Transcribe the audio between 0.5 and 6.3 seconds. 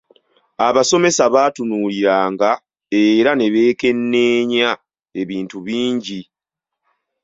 Abasomesa baatunuuliranga era ne beekenneenya ebintu bingi.